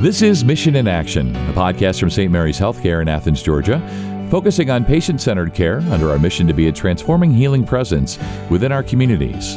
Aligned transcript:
This 0.00 0.20
is 0.20 0.44
Mission 0.44 0.76
in 0.76 0.86
Action, 0.86 1.34
a 1.34 1.52
podcast 1.54 1.98
from 1.98 2.10
St. 2.10 2.30
Mary's 2.30 2.60
Healthcare 2.60 3.00
in 3.00 3.08
Athens, 3.08 3.42
Georgia, 3.42 3.80
focusing 4.30 4.68
on 4.68 4.84
patient 4.84 5.22
centered 5.22 5.54
care 5.54 5.78
under 5.90 6.10
our 6.10 6.18
mission 6.18 6.46
to 6.48 6.52
be 6.52 6.68
a 6.68 6.72
transforming 6.72 7.32
healing 7.32 7.64
presence 7.64 8.18
within 8.50 8.72
our 8.72 8.82
communities. 8.82 9.56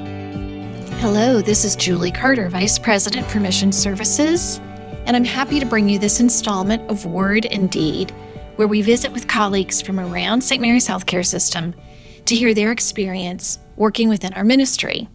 Hello, 1.02 1.42
this 1.42 1.66
is 1.66 1.76
Julie 1.76 2.10
Carter, 2.10 2.48
Vice 2.48 2.80
President 2.80 3.28
for 3.28 3.42
Mission 3.42 3.74
Services, 3.74 4.62
and 5.06 5.18
I'm 5.18 5.26
happy 5.26 5.60
to 5.60 5.66
bring 5.66 5.90
you 5.90 6.00
this 6.00 6.22
installment 6.22 6.90
of 6.90 7.06
Word 7.06 7.46
and 7.46 7.70
Deed, 7.70 8.12
where 8.56 8.68
we 8.68 8.82
visit 8.82 9.12
with 9.12 9.28
colleagues 9.28 9.82
from 9.82 10.00
around 10.00 10.42
St. 10.42 10.62
Mary's 10.62 10.88
Healthcare 10.88 11.26
System 11.26 11.76
to 12.24 12.36
hear 12.36 12.54
their 12.54 12.72
experience 12.72 13.60
working 13.76 14.08
within 14.08 14.34
our 14.36 14.46
ministry. 14.46 15.10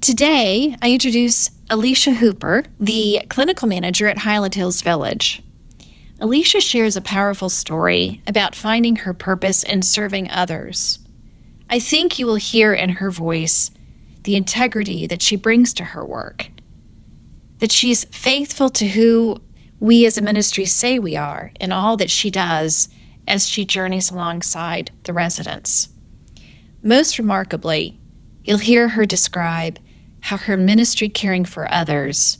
Today, 0.00 0.76
I 0.82 0.92
introduce 0.92 1.50
Alicia 1.68 2.12
Hooper, 2.12 2.64
the 2.78 3.22
clinical 3.28 3.66
manager 3.66 4.06
at 4.06 4.18
Highland 4.18 4.54
Hills 4.54 4.82
Village. 4.82 5.42
Alicia 6.20 6.60
shares 6.60 6.96
a 6.96 7.00
powerful 7.00 7.48
story 7.48 8.22
about 8.26 8.54
finding 8.54 8.96
her 8.96 9.14
purpose 9.14 9.64
and 9.64 9.84
serving 9.84 10.30
others. 10.30 11.00
I 11.68 11.80
think 11.80 12.18
you 12.18 12.26
will 12.26 12.36
hear 12.36 12.72
in 12.72 12.90
her 12.90 13.10
voice 13.10 13.70
the 14.22 14.36
integrity 14.36 15.06
that 15.06 15.22
she 15.22 15.34
brings 15.34 15.74
to 15.74 15.84
her 15.84 16.04
work, 16.04 16.50
that 17.58 17.72
she's 17.72 18.04
faithful 18.04 18.68
to 18.70 18.86
who 18.86 19.40
we 19.80 20.06
as 20.06 20.16
a 20.16 20.22
ministry 20.22 20.66
say 20.66 20.98
we 20.98 21.16
are 21.16 21.50
in 21.58 21.72
all 21.72 21.96
that 21.96 22.10
she 22.10 22.30
does 22.30 22.88
as 23.26 23.48
she 23.48 23.64
journeys 23.64 24.10
alongside 24.10 24.90
the 25.02 25.12
residents. 25.12 25.88
Most 26.82 27.18
remarkably, 27.18 27.98
you'll 28.44 28.58
hear 28.58 28.90
her 28.90 29.04
describe 29.04 29.78
how 30.26 30.36
her 30.36 30.56
ministry 30.56 31.08
caring 31.08 31.44
for 31.44 31.72
others 31.72 32.38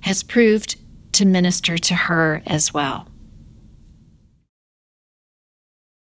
has 0.00 0.22
proved 0.22 0.76
to 1.10 1.24
minister 1.24 1.78
to 1.78 1.94
her 1.94 2.42
as 2.46 2.74
well. 2.74 3.08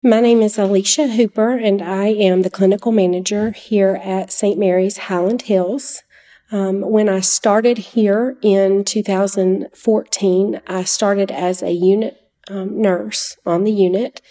My 0.01 0.21
name 0.21 0.41
is 0.41 0.57
Alicia 0.57 1.09
Hooper, 1.09 1.57
and 1.57 1.81
I 1.81 2.05
am 2.07 2.43
the 2.43 2.49
clinical 2.49 2.93
manager 2.93 3.51
here 3.51 3.99
at 4.01 4.31
St. 4.31 4.57
Mary's 4.57 4.97
Highland 4.97 5.41
Hills. 5.43 6.01
Um, 6.49 6.79
when 6.79 7.09
I 7.09 7.19
started 7.19 7.77
here 7.77 8.37
in 8.41 8.85
2014, 8.85 10.61
I 10.65 10.83
started 10.85 11.29
as 11.29 11.61
a 11.61 11.71
unit 11.71 12.20
um, 12.51 12.81
nurse 12.81 13.37
on 13.45 13.63
the 13.63 13.71
unit. 13.71 14.21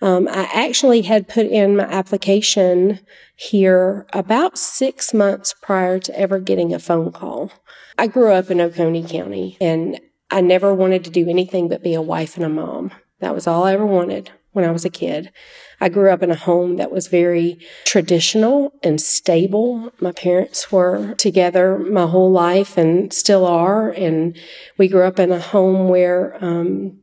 Um, 0.00 0.28
I 0.28 0.48
actually 0.54 1.02
had 1.02 1.28
put 1.28 1.46
in 1.46 1.76
my 1.76 1.84
application 1.84 3.00
here 3.34 4.06
about 4.12 4.56
six 4.56 5.12
months 5.12 5.54
prior 5.60 5.98
to 5.98 6.18
ever 6.18 6.38
getting 6.38 6.72
a 6.72 6.78
phone 6.78 7.12
call. 7.12 7.50
I 7.96 8.06
grew 8.06 8.32
up 8.32 8.50
in 8.50 8.60
Oconee 8.60 9.04
County 9.08 9.56
and 9.60 10.00
I 10.30 10.40
never 10.40 10.72
wanted 10.72 11.04
to 11.04 11.10
do 11.10 11.28
anything 11.28 11.68
but 11.68 11.82
be 11.82 11.94
a 11.94 12.02
wife 12.02 12.36
and 12.36 12.44
a 12.44 12.48
mom. 12.48 12.92
That 13.20 13.34
was 13.34 13.46
all 13.46 13.64
I 13.64 13.72
ever 13.72 13.86
wanted 13.86 14.30
when 14.52 14.64
I 14.64 14.70
was 14.70 14.84
a 14.84 14.90
kid. 14.90 15.32
I 15.80 15.88
grew 15.88 16.10
up 16.10 16.22
in 16.22 16.30
a 16.30 16.36
home 16.36 16.76
that 16.76 16.90
was 16.90 17.06
very 17.06 17.58
traditional 17.84 18.72
and 18.82 19.00
stable. 19.00 19.92
My 20.00 20.12
parents 20.12 20.72
were 20.72 21.14
together 21.14 21.78
my 21.78 22.06
whole 22.06 22.30
life 22.30 22.76
and 22.76 23.12
still 23.12 23.46
are. 23.46 23.90
And 23.90 24.36
we 24.76 24.88
grew 24.88 25.04
up 25.04 25.18
in 25.18 25.32
a 25.32 25.40
home 25.40 25.88
where 25.88 26.36
um, 26.44 26.98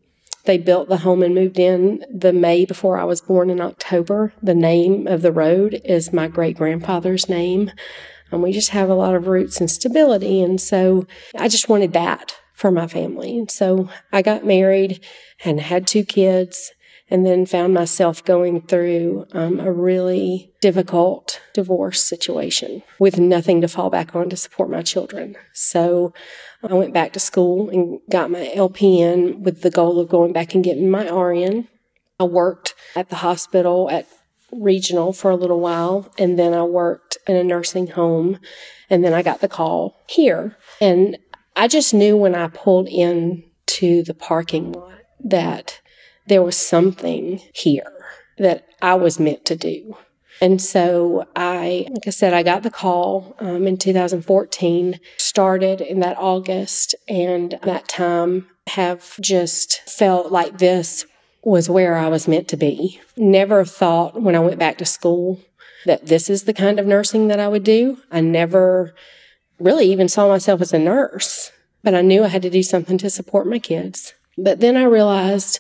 they 0.46 0.58
built 0.58 0.90
the 0.90 0.98
home 0.98 1.24
and 1.24 1.36
moved 1.36 1.60
in 1.60 2.06
the 2.14 2.34
May 2.34 2.66
before 2.66 2.98
I 2.98 3.04
was 3.04 3.22
born 3.22 3.50
in 3.50 3.62
October. 3.62 4.34
The 4.42 4.56
name 4.56 5.08
of 5.08 5.22
the 5.22 5.32
road 5.32 5.82
is 5.84 6.14
my 6.14 6.28
great 6.28 6.58
grandfather's 6.58 7.30
name. 7.30 7.72
And 8.32 8.42
we 8.42 8.52
just 8.52 8.70
have 8.70 8.90
a 8.90 8.96
lot 8.96 9.16
of 9.16 9.28
roots 9.28 9.60
and 9.60 9.70
stability. 9.70 10.42
And 10.42 10.60
so 10.60 11.06
I 11.38 11.48
just 11.48 11.70
wanted 11.70 11.94
that 11.94 12.36
for 12.54 12.72
my 12.72 12.88
family. 12.88 13.38
And 13.38 13.52
so 13.52 13.90
I 14.12 14.22
got 14.22 14.46
married 14.46 15.04
and 15.44 15.60
had 15.60 15.86
two 15.86 16.04
kids 16.04 16.72
and 17.10 17.26
then 17.26 17.46
found 17.46 17.74
myself 17.74 18.24
going 18.24 18.62
through 18.62 19.28
um, 19.32 19.60
a 19.60 19.72
really 19.72 20.52
difficult 20.62 21.40
divorce 21.54 22.02
situation 22.02 22.82
with 23.00 23.20
nothing 23.20 23.62
to 23.62 23.68
fall 23.68 23.90
back 23.90 24.16
on 24.16 24.30
to 24.30 24.36
support 24.36 24.70
my 24.70 24.82
children. 24.82 25.36
So 25.54 26.14
I 26.64 26.74
went 26.74 26.94
back 26.94 27.14
to 27.14 27.20
school 27.20 27.70
and 27.70 28.00
got 28.10 28.32
my 28.32 28.52
LPN 28.56 29.40
with 29.40 29.62
the 29.62 29.70
goal 29.70 30.00
of 30.00 30.10
going 30.10 30.34
back 30.34 30.56
and 30.56 30.64
getting 30.64 30.90
my 30.90 31.08
RN. 31.10 31.68
I 32.20 32.24
worked 32.24 32.74
at 32.96 33.10
the 33.10 33.18
hospital 33.18 33.90
at 33.92 34.08
regional 34.52 35.14
for 35.14 35.30
a 35.30 35.36
little 35.36 35.60
while 35.60 36.12
and 36.18 36.40
then 36.40 36.54
I 36.54 36.64
worked 36.64 37.18
in 37.28 37.36
a 37.36 37.44
nursing 37.44 37.88
home 37.88 38.40
and 38.90 39.04
then 39.04 39.14
I 39.14 39.22
got 39.22 39.42
the 39.42 39.48
call 39.48 40.02
here 40.08 40.58
and 40.80 41.18
I 41.56 41.68
just 41.68 41.94
knew 41.94 42.18
when 42.18 42.36
I 42.36 42.48
pulled 42.48 42.88
in 42.88 43.44
to 43.68 44.04
the 44.04 44.14
parking 44.14 44.72
lot 44.72 45.00
that 45.24 45.82
there 46.28 46.44
was 46.44 46.58
something 46.58 47.42
here 47.54 47.92
that 48.38 48.68
I 48.82 48.96
was 48.96 49.20
meant 49.20 49.46
to 49.46 49.56
do. 49.56 49.98
And 50.42 50.62
so 50.62 51.28
I, 51.36 51.88
like 51.90 52.08
I 52.08 52.10
said, 52.10 52.34
I 52.34 52.44
got 52.44 52.64
the 52.64 52.72
call 52.72 53.36
um, 53.40 53.68
in 53.68 53.78
2014, 53.78 55.00
started 55.18 55.80
in 55.80 56.02
that 56.02 56.18
August, 56.18 56.94
and 57.08 57.58
that 57.64 57.88
time 57.88 58.48
have 58.68 59.16
just 59.22 59.82
felt 59.90 60.32
like 60.32 60.58
this 60.58 61.06
was 61.42 61.70
where 61.70 61.96
I 61.96 62.10
was 62.10 62.28
meant 62.28 62.48
to 62.50 62.58
be. 62.58 63.00
Never 63.16 63.64
thought 63.64 64.22
when 64.22 64.36
I 64.36 64.40
went 64.40 64.60
back 64.60 64.78
to 64.80 64.86
school 64.86 65.40
that 65.86 66.08
this 66.08 66.30
is 66.30 66.44
the 66.44 66.54
kind 66.54 66.80
of 66.80 66.88
nursing 66.88 67.28
that 67.28 67.40
I 67.40 67.48
would 67.48 67.64
do. 67.64 68.00
I 68.12 68.20
never 68.22 68.94
really 69.60 69.90
even 69.92 70.10
saw 70.10 70.28
myself 70.28 70.60
as 70.62 70.74
a 70.74 70.80
nurse, 70.80 71.52
but 71.84 71.94
I 71.94 72.02
knew 72.02 72.24
I 72.24 72.30
had 72.30 72.42
to 72.42 72.50
do 72.50 72.64
something 72.64 72.98
to 72.98 73.10
support 73.10 73.48
my 73.48 73.60
kids. 73.60 74.14
But 74.38 74.60
then 74.60 74.76
I 74.76 74.84
realized 74.84 75.60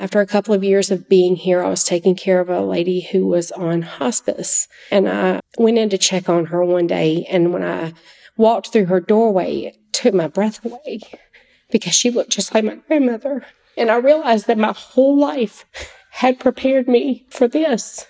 after 0.00 0.20
a 0.20 0.26
couple 0.26 0.54
of 0.54 0.64
years 0.64 0.90
of 0.90 1.08
being 1.08 1.36
here, 1.36 1.62
I 1.62 1.68
was 1.68 1.84
taking 1.84 2.16
care 2.16 2.40
of 2.40 2.50
a 2.50 2.60
lady 2.60 3.00
who 3.00 3.26
was 3.26 3.52
on 3.52 3.82
hospice. 3.82 4.68
And 4.90 5.08
I 5.08 5.40
went 5.56 5.78
in 5.78 5.88
to 5.90 5.98
check 5.98 6.28
on 6.28 6.46
her 6.46 6.64
one 6.64 6.86
day. 6.86 7.26
And 7.30 7.52
when 7.52 7.62
I 7.62 7.92
walked 8.36 8.72
through 8.72 8.86
her 8.86 9.00
doorway, 9.00 9.60
it 9.60 9.76
took 9.92 10.14
my 10.14 10.28
breath 10.28 10.64
away 10.64 11.00
because 11.70 11.94
she 11.94 12.10
looked 12.10 12.30
just 12.30 12.54
like 12.54 12.64
my 12.64 12.76
grandmother. 12.88 13.44
And 13.76 13.90
I 13.90 13.96
realized 13.96 14.46
that 14.46 14.58
my 14.58 14.72
whole 14.72 15.16
life 15.18 15.64
had 16.10 16.40
prepared 16.40 16.88
me 16.88 17.26
for 17.30 17.48
this. 17.48 18.06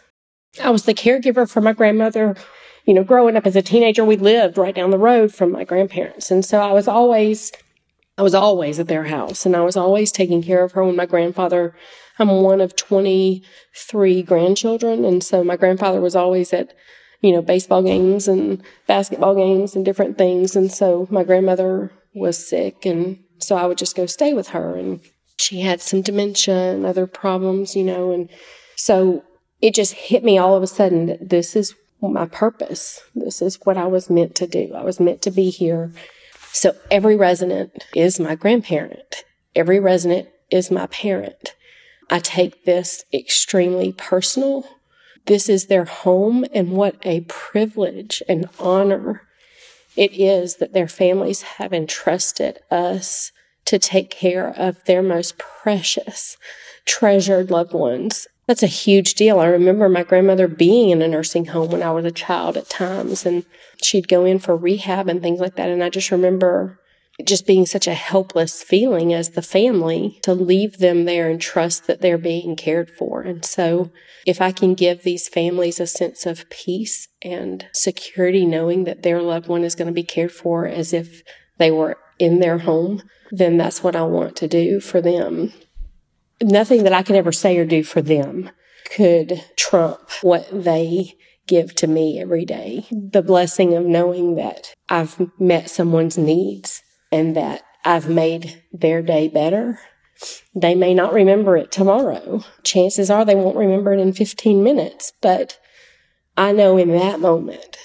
I 0.62 0.70
was 0.70 0.84
the 0.84 0.94
caregiver 0.94 1.50
for 1.50 1.60
my 1.60 1.72
grandmother. 1.72 2.36
You 2.84 2.94
know, 2.94 3.04
growing 3.04 3.36
up 3.36 3.46
as 3.46 3.56
a 3.56 3.62
teenager, 3.62 4.04
we 4.04 4.16
lived 4.16 4.58
right 4.58 4.74
down 4.74 4.90
the 4.90 4.98
road 4.98 5.34
from 5.34 5.50
my 5.50 5.64
grandparents. 5.64 6.30
And 6.30 6.44
so 6.44 6.60
I 6.60 6.72
was 6.72 6.86
always 6.86 7.50
I 8.16 8.22
was 8.22 8.34
always 8.34 8.78
at 8.78 8.86
their 8.86 9.04
house 9.04 9.44
and 9.44 9.56
I 9.56 9.62
was 9.62 9.76
always 9.76 10.12
taking 10.12 10.42
care 10.42 10.62
of 10.62 10.72
her 10.72 10.84
when 10.84 10.96
my 10.96 11.06
grandfather, 11.06 11.74
I'm 12.18 12.28
one 12.28 12.60
of 12.60 12.76
23 12.76 14.22
grandchildren. 14.22 15.04
And 15.04 15.22
so 15.22 15.42
my 15.42 15.56
grandfather 15.56 16.00
was 16.00 16.14
always 16.14 16.52
at, 16.52 16.72
you 17.22 17.32
know, 17.32 17.42
baseball 17.42 17.82
games 17.82 18.28
and 18.28 18.62
basketball 18.86 19.34
games 19.34 19.74
and 19.74 19.84
different 19.84 20.16
things. 20.16 20.54
And 20.54 20.70
so 20.70 21.08
my 21.10 21.24
grandmother 21.24 21.90
was 22.14 22.48
sick. 22.48 22.86
And 22.86 23.18
so 23.38 23.56
I 23.56 23.66
would 23.66 23.78
just 23.78 23.96
go 23.96 24.06
stay 24.06 24.32
with 24.32 24.48
her. 24.48 24.76
And 24.76 25.00
she 25.36 25.62
had 25.62 25.80
some 25.80 26.00
dementia 26.00 26.72
and 26.72 26.86
other 26.86 27.08
problems, 27.08 27.74
you 27.74 27.82
know. 27.82 28.12
And 28.12 28.30
so 28.76 29.24
it 29.60 29.74
just 29.74 29.94
hit 29.94 30.22
me 30.22 30.38
all 30.38 30.54
of 30.54 30.62
a 30.62 30.68
sudden 30.68 31.06
that 31.06 31.30
this 31.30 31.56
is 31.56 31.74
my 32.00 32.26
purpose. 32.26 33.00
This 33.14 33.42
is 33.42 33.58
what 33.64 33.76
I 33.76 33.86
was 33.86 34.08
meant 34.08 34.36
to 34.36 34.46
do. 34.46 34.72
I 34.74 34.84
was 34.84 35.00
meant 35.00 35.20
to 35.22 35.32
be 35.32 35.50
here 35.50 35.92
so 36.54 36.76
every 36.88 37.16
resident 37.16 37.84
is 37.96 38.20
my 38.20 38.36
grandparent. 38.36 39.24
Every 39.56 39.80
resident 39.80 40.28
is 40.52 40.70
my 40.70 40.86
parent. 40.86 41.56
I 42.10 42.20
take 42.20 42.64
this 42.64 43.04
extremely 43.12 43.90
personal. 43.92 44.64
This 45.26 45.48
is 45.48 45.66
their 45.66 45.84
home, 45.84 46.44
and 46.54 46.70
what 46.70 46.94
a 47.02 47.22
privilege 47.22 48.22
and 48.28 48.48
honor 48.60 49.22
it 49.96 50.12
is 50.12 50.56
that 50.56 50.72
their 50.72 50.86
families 50.86 51.42
have 51.42 51.72
entrusted 51.72 52.60
us 52.70 53.32
to 53.64 53.80
take 53.80 54.10
care 54.10 54.48
of 54.48 54.84
their 54.84 55.02
most 55.02 55.38
precious, 55.38 56.36
treasured 56.84 57.50
loved 57.50 57.72
ones. 57.72 58.28
That's 58.46 58.62
a 58.62 58.68
huge 58.68 59.14
deal. 59.14 59.40
I 59.40 59.46
remember 59.46 59.88
my 59.88 60.02
grandmother 60.02 60.48
being 60.48 60.90
in 60.90 61.00
a 61.00 61.08
nursing 61.08 61.46
home 61.46 61.70
when 61.70 61.82
I 61.82 61.92
was 61.92 62.04
a 62.04 62.10
child 62.10 62.56
at 62.56 62.68
times, 62.68 63.24
and 63.24 63.44
she'd 63.82 64.08
go 64.08 64.24
in 64.24 64.38
for 64.38 64.56
rehab 64.56 65.08
and 65.08 65.22
things 65.22 65.40
like 65.40 65.56
that. 65.56 65.70
And 65.70 65.82
I 65.82 65.88
just 65.88 66.10
remember 66.10 66.78
just 67.24 67.46
being 67.46 67.64
such 67.64 67.86
a 67.86 67.94
helpless 67.94 68.62
feeling 68.62 69.14
as 69.14 69.30
the 69.30 69.42
family 69.42 70.18
to 70.22 70.34
leave 70.34 70.78
them 70.78 71.04
there 71.04 71.30
and 71.30 71.40
trust 71.40 71.86
that 71.86 72.00
they're 72.00 72.18
being 72.18 72.56
cared 72.56 72.90
for. 72.90 73.22
And 73.22 73.44
so, 73.44 73.90
if 74.26 74.42
I 74.42 74.52
can 74.52 74.74
give 74.74 75.02
these 75.02 75.28
families 75.28 75.80
a 75.80 75.86
sense 75.86 76.26
of 76.26 76.48
peace 76.50 77.08
and 77.22 77.66
security, 77.72 78.44
knowing 78.44 78.84
that 78.84 79.02
their 79.02 79.22
loved 79.22 79.46
one 79.46 79.64
is 79.64 79.74
going 79.74 79.86
to 79.86 79.92
be 79.92 80.02
cared 80.02 80.32
for 80.32 80.66
as 80.66 80.92
if 80.92 81.22
they 81.58 81.70
were 81.70 81.96
in 82.18 82.40
their 82.40 82.58
home, 82.58 83.02
then 83.30 83.56
that's 83.56 83.82
what 83.82 83.96
I 83.96 84.02
want 84.02 84.36
to 84.36 84.48
do 84.48 84.80
for 84.80 85.00
them 85.00 85.52
nothing 86.42 86.84
that 86.84 86.92
I 86.92 87.02
can 87.02 87.16
ever 87.16 87.32
say 87.32 87.56
or 87.58 87.64
do 87.64 87.82
for 87.82 88.02
them 88.02 88.50
could 88.90 89.42
trump 89.56 90.10
what 90.22 90.46
they 90.52 91.14
give 91.46 91.74
to 91.76 91.86
me 91.86 92.20
every 92.20 92.44
day. 92.44 92.86
The 92.90 93.22
blessing 93.22 93.74
of 93.74 93.84
knowing 93.84 94.36
that 94.36 94.74
I've 94.88 95.30
met 95.38 95.70
someone's 95.70 96.16
needs 96.16 96.82
and 97.12 97.36
that 97.36 97.62
I've 97.84 98.08
made 98.08 98.62
their 98.72 99.02
day 99.02 99.28
better. 99.28 99.78
They 100.54 100.74
may 100.74 100.94
not 100.94 101.12
remember 101.12 101.56
it 101.56 101.70
tomorrow. 101.70 102.42
Chances 102.62 103.10
are 103.10 103.24
they 103.24 103.34
won't 103.34 103.56
remember 103.56 103.92
it 103.92 104.00
in 104.00 104.12
15 104.12 104.62
minutes, 104.62 105.12
but 105.20 105.58
I 106.36 106.52
know 106.52 106.78
in 106.78 106.90
that 106.92 107.20
moment 107.20 107.76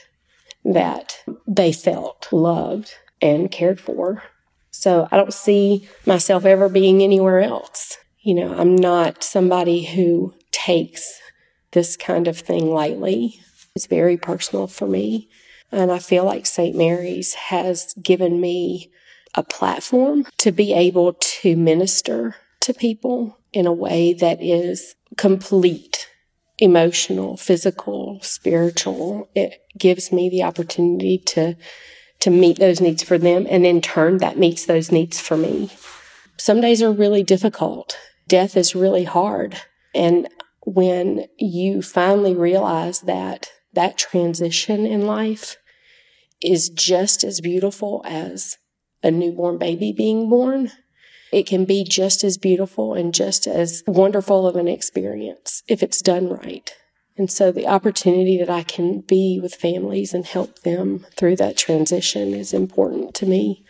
that 0.63 1.23
they 1.47 1.71
felt 1.71 2.27
loved 2.31 2.93
and 3.21 3.51
cared 3.51 3.79
for. 3.79 4.23
So 4.71 5.07
I 5.11 5.17
don't 5.17 5.33
see 5.33 5.89
myself 6.05 6.45
ever 6.45 6.69
being 6.69 7.01
anywhere 7.01 7.41
else. 7.41 7.88
You 8.21 8.35
know, 8.35 8.53
I'm 8.57 8.75
not 8.75 9.23
somebody 9.23 9.85
who 9.85 10.33
takes 10.51 11.19
this 11.71 11.95
kind 11.95 12.27
of 12.27 12.37
thing 12.37 12.69
lightly. 12.69 13.39
It's 13.75 13.85
very 13.85 14.17
personal 14.17 14.67
for 14.67 14.87
me. 14.87 15.29
And 15.71 15.91
I 15.91 15.99
feel 15.99 16.25
like 16.25 16.45
St. 16.45 16.75
Mary's 16.75 17.33
has 17.35 17.93
given 18.01 18.41
me 18.41 18.91
a 19.35 19.43
platform 19.43 20.25
to 20.37 20.51
be 20.51 20.73
able 20.73 21.13
to 21.13 21.55
minister 21.55 22.35
to 22.61 22.73
people 22.73 23.37
in 23.53 23.67
a 23.67 23.73
way 23.73 24.13
that 24.13 24.41
is 24.41 24.95
complete 25.17 26.09
emotional, 26.57 27.37
physical, 27.37 28.19
spiritual. 28.21 29.29
It 29.33 29.61
gives 29.77 30.11
me 30.11 30.29
the 30.29 30.43
opportunity 30.43 31.17
to 31.27 31.55
to 32.19 32.29
meet 32.29 32.59
those 32.59 32.81
needs 32.81 33.01
for 33.01 33.17
them 33.17 33.47
and 33.49 33.65
in 33.65 33.79
turn 33.79 34.17
that 34.17 34.37
meets 34.37 34.65
those 34.65 34.91
needs 34.91 35.21
for 35.21 35.37
me. 35.37 35.69
Some 36.35 36.59
days 36.59 36.81
are 36.81 36.91
really 36.91 37.23
difficult. 37.23 37.97
Death 38.29 38.55
is 38.55 38.75
really 38.75 39.05
hard. 39.05 39.59
And 39.95 40.29
when 40.61 41.25
you 41.37 41.81
finally 41.81 42.35
realize 42.35 43.01
that 43.01 43.49
that 43.73 43.97
transition 43.97 44.85
in 44.85 45.05
life 45.05 45.57
is 46.41 46.69
just 46.69 47.23
as 47.23 47.41
beautiful 47.41 48.03
as 48.05 48.57
a 49.01 49.09
newborn 49.09 49.57
baby 49.57 49.91
being 49.91 50.29
born, 50.29 50.71
it 51.31 51.47
can 51.47 51.65
be 51.65 51.83
just 51.83 52.23
as 52.23 52.37
beautiful 52.37 52.93
and 52.93 53.13
just 53.13 53.47
as 53.47 53.83
wonderful 53.87 54.47
of 54.47 54.55
an 54.55 54.67
experience 54.67 55.63
if 55.67 55.81
it's 55.81 56.01
done 56.01 56.29
right. 56.29 56.71
And 57.17 57.31
so 57.31 57.51
the 57.51 57.67
opportunity 57.67 58.37
that 58.37 58.49
I 58.49 58.63
can 58.63 59.01
be 59.01 59.39
with 59.41 59.55
families 59.55 60.13
and 60.13 60.25
help 60.25 60.59
them 60.59 61.05
through 61.15 61.35
that 61.37 61.57
transition 61.57 62.33
is 62.33 62.53
important 62.53 63.15
to 63.15 63.25
me. 63.25 63.65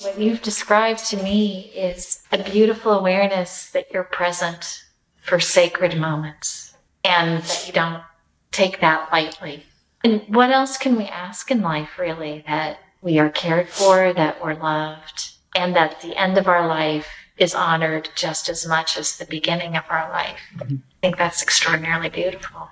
What 0.00 0.20
you've 0.20 0.42
described 0.42 1.04
to 1.06 1.16
me 1.16 1.72
is 1.74 2.22
a 2.30 2.38
beautiful 2.38 2.92
awareness 2.92 3.68
that 3.70 3.90
you're 3.90 4.04
present 4.04 4.84
for 5.16 5.40
sacred 5.40 5.98
moments 5.98 6.76
and 7.02 7.42
that 7.42 7.64
you 7.66 7.72
don't 7.72 8.04
take 8.52 8.80
that 8.80 9.10
lightly. 9.10 9.64
And 10.04 10.22
what 10.28 10.52
else 10.52 10.78
can 10.78 10.94
we 10.94 11.06
ask 11.06 11.50
in 11.50 11.62
life, 11.62 11.98
really? 11.98 12.44
That 12.46 12.78
we 13.02 13.18
are 13.18 13.28
cared 13.28 13.68
for, 13.68 14.12
that 14.12 14.40
we're 14.40 14.54
loved, 14.54 15.32
and 15.56 15.74
that 15.74 16.00
the 16.00 16.16
end 16.16 16.38
of 16.38 16.46
our 16.46 16.68
life 16.68 17.08
is 17.36 17.52
honored 17.52 18.10
just 18.14 18.48
as 18.48 18.64
much 18.68 18.96
as 18.96 19.16
the 19.16 19.26
beginning 19.26 19.76
of 19.76 19.82
our 19.90 20.08
life. 20.10 20.38
Mm-hmm. 20.58 20.76
I 20.76 21.00
think 21.00 21.16
that's 21.16 21.42
extraordinarily 21.42 22.08
beautiful. 22.08 22.68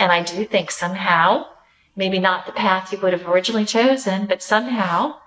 And 0.00 0.10
I 0.10 0.24
do 0.24 0.44
think 0.44 0.72
somehow, 0.72 1.46
maybe 1.94 2.18
not 2.18 2.44
the 2.44 2.50
path 2.50 2.92
you 2.92 2.98
would 2.98 3.12
have 3.12 3.28
originally 3.28 3.66
chosen, 3.66 4.26
but 4.26 4.42
somehow 4.42 5.18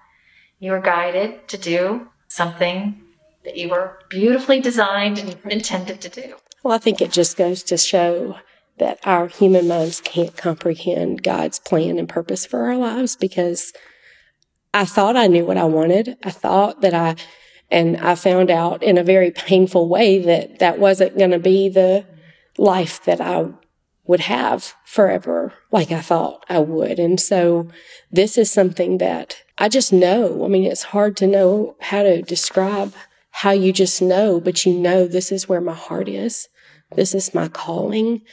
you 0.59 0.71
were 0.71 0.81
guided 0.81 1.47
to 1.47 1.57
do 1.57 2.09
something 2.27 3.01
that 3.43 3.57
you 3.57 3.69
were 3.69 3.99
beautifully 4.09 4.59
designed 4.59 5.17
and 5.17 5.37
intended 5.49 6.01
to 6.01 6.09
do. 6.09 6.35
Well, 6.63 6.73
I 6.73 6.77
think 6.77 7.01
it 7.01 7.11
just 7.11 7.37
goes 7.37 7.63
to 7.63 7.77
show 7.77 8.37
that 8.77 8.99
our 9.05 9.27
human 9.27 9.67
minds 9.67 10.01
can't 10.01 10.35
comprehend 10.35 11.23
God's 11.23 11.59
plan 11.59 11.97
and 11.97 12.07
purpose 12.07 12.45
for 12.45 12.65
our 12.65 12.77
lives 12.77 13.15
because 13.15 13.73
I 14.73 14.85
thought 14.85 15.15
I 15.15 15.27
knew 15.27 15.45
what 15.45 15.57
I 15.57 15.65
wanted. 15.65 16.17
I 16.23 16.31
thought 16.31 16.81
that 16.81 16.93
I, 16.93 17.15
and 17.71 17.97
I 17.97 18.15
found 18.15 18.51
out 18.51 18.83
in 18.83 18.97
a 18.97 19.03
very 19.03 19.31
painful 19.31 19.87
way 19.87 20.19
that 20.19 20.59
that 20.59 20.79
wasn't 20.79 21.17
going 21.17 21.31
to 21.31 21.39
be 21.39 21.69
the 21.69 22.05
life 22.57 23.03
that 23.05 23.21
I 23.21 23.47
would 24.09 24.21
have 24.21 24.73
forever, 24.85 25.53
like 25.69 25.91
I 25.91 26.01
thought 26.01 26.43
I 26.49 26.57
would. 26.57 26.97
And 26.97 27.21
so 27.21 27.67
this 28.11 28.39
is 28.39 28.49
something 28.49 28.97
that 28.97 29.43
I 29.59 29.69
just 29.69 29.93
know. 29.93 30.43
I 30.43 30.47
mean, 30.47 30.63
it's 30.63 30.81
hard 30.81 31.15
to 31.17 31.27
know 31.27 31.75
how 31.79 32.01
to 32.01 32.23
describe 32.23 32.95
how 33.29 33.51
you 33.51 33.71
just 33.71 34.01
know, 34.01 34.41
but 34.41 34.65
you 34.65 34.73
know 34.73 35.05
this 35.05 35.31
is 35.31 35.47
where 35.47 35.61
my 35.61 35.75
heart 35.75 36.09
is. 36.09 36.47
This 36.95 37.13
is 37.13 37.35
my 37.35 37.49
calling. 37.49 38.23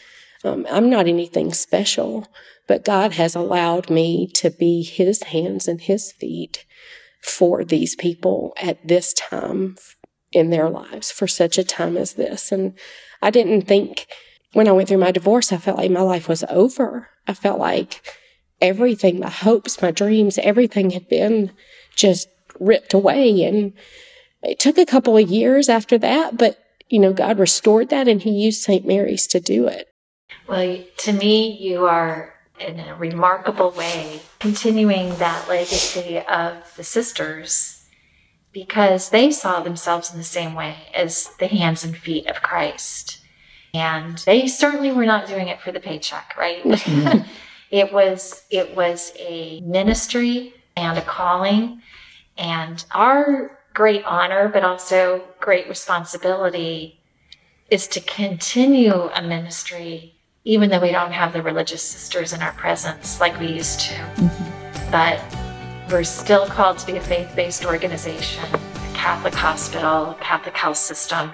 Um, 0.44 0.66
I'm 0.70 0.88
not 0.88 1.08
anything 1.08 1.52
special, 1.52 2.26
but 2.66 2.82
God 2.82 3.12
has 3.12 3.34
allowed 3.34 3.90
me 3.90 4.28
to 4.28 4.48
be 4.48 4.82
His 4.82 5.24
hands 5.24 5.68
and 5.68 5.82
His 5.82 6.10
feet 6.10 6.64
for 7.20 7.64
these 7.64 7.94
people 7.94 8.54
at 8.56 8.88
this 8.88 9.12
time 9.12 9.76
in 10.32 10.48
their 10.48 10.70
lives, 10.70 11.10
for 11.10 11.26
such 11.26 11.58
a 11.58 11.64
time 11.64 11.98
as 11.98 12.14
this. 12.14 12.50
And 12.50 12.78
I 13.20 13.28
didn't 13.28 13.62
think 13.62 14.05
when 14.56 14.68
I 14.68 14.72
went 14.72 14.88
through 14.88 14.96
my 14.96 15.12
divorce, 15.12 15.52
I 15.52 15.58
felt 15.58 15.76
like 15.76 15.90
my 15.90 16.00
life 16.00 16.30
was 16.30 16.42
over. 16.48 17.10
I 17.26 17.34
felt 17.34 17.58
like 17.58 18.00
everything, 18.58 19.20
my 19.20 19.28
hopes, 19.28 19.82
my 19.82 19.90
dreams, 19.90 20.38
everything 20.38 20.92
had 20.92 21.10
been 21.10 21.52
just 21.94 22.28
ripped 22.58 22.94
away. 22.94 23.42
And 23.42 23.74
it 24.42 24.58
took 24.58 24.78
a 24.78 24.86
couple 24.86 25.14
of 25.18 25.28
years 25.28 25.68
after 25.68 25.98
that, 25.98 26.38
but 26.38 26.58
you 26.88 26.98
know, 26.98 27.12
God 27.12 27.38
restored 27.38 27.90
that 27.90 28.08
and 28.08 28.22
He 28.22 28.30
used 28.30 28.62
St. 28.62 28.86
Mary's 28.86 29.26
to 29.26 29.40
do 29.40 29.66
it. 29.66 29.88
Well, 30.48 30.78
to 30.98 31.12
me, 31.12 31.50
you 31.60 31.84
are 31.84 32.32
in 32.58 32.80
a 32.80 32.94
remarkable 32.94 33.72
way 33.72 34.22
continuing 34.38 35.16
that 35.16 35.50
legacy 35.50 36.20
of 36.20 36.74
the 36.78 36.84
sisters 36.84 37.84
because 38.52 39.10
they 39.10 39.30
saw 39.30 39.60
themselves 39.60 40.10
in 40.10 40.16
the 40.16 40.24
same 40.24 40.54
way 40.54 40.76
as 40.94 41.28
the 41.40 41.48
hands 41.48 41.84
and 41.84 41.94
feet 41.94 42.26
of 42.26 42.40
Christ. 42.40 43.20
And 43.76 44.16
they 44.18 44.46
certainly 44.46 44.90
were 44.90 45.04
not 45.04 45.26
doing 45.26 45.48
it 45.48 45.60
for 45.60 45.70
the 45.70 45.80
paycheck, 45.80 46.34
right? 46.38 46.62
it 47.70 47.92
was 47.92 48.42
it 48.50 48.74
was 48.74 49.12
a 49.18 49.60
ministry 49.60 50.54
and 50.76 50.98
a 50.98 51.02
calling 51.02 51.82
and 52.38 52.84
our 52.92 53.58
great 53.74 54.04
honor 54.04 54.48
but 54.48 54.62
also 54.62 55.22
great 55.40 55.68
responsibility 55.68 57.00
is 57.70 57.88
to 57.88 58.00
continue 58.00 59.10
a 59.14 59.20
ministry 59.20 60.14
even 60.44 60.70
though 60.70 60.80
we 60.80 60.92
don't 60.92 61.12
have 61.12 61.32
the 61.32 61.42
religious 61.42 61.82
sisters 61.82 62.32
in 62.32 62.40
our 62.40 62.52
presence 62.52 63.20
like 63.20 63.38
we 63.40 63.48
used 63.48 63.80
to. 63.80 63.94
Mm-hmm. 63.94 64.90
But 64.92 65.20
we're 65.90 66.04
still 66.04 66.46
called 66.46 66.78
to 66.78 66.86
be 66.86 66.96
a 66.96 67.00
faith 67.00 67.34
based 67.34 67.64
organization, 67.64 68.44
a 68.54 68.94
Catholic 68.94 69.34
hospital, 69.34 70.10
a 70.10 70.18
Catholic 70.20 70.56
health 70.56 70.76
system. 70.76 71.32